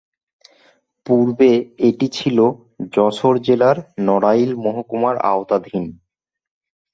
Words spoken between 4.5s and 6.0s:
মহকুমার আওতাধীন।